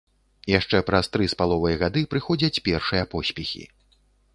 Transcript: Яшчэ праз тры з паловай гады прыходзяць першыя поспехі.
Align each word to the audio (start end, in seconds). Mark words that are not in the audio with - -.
Яшчэ 0.51 0.81
праз 0.87 1.09
тры 1.17 1.29
з 1.35 1.39
паловай 1.43 1.75
гады 1.85 2.01
прыходзяць 2.15 2.53
першыя 2.71 3.03
поспехі. 3.17 3.63